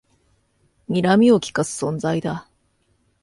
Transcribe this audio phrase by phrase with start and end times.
[0.89, 2.49] にらみをきかす存在だ